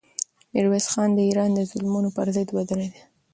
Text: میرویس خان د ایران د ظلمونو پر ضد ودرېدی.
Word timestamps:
میرویس 0.53 0.85
خان 0.93 1.09
د 1.13 1.19
ایران 1.29 1.49
د 1.53 1.59
ظلمونو 1.71 2.09
پر 2.15 2.27
ضد 2.35 2.49
ودرېدی. 2.53 3.01